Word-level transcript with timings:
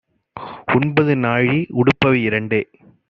உண்பது 0.75 1.15
நாழி; 1.17 1.59
உடுப்பவை 1.75 2.19
இரண்டே 2.21 2.61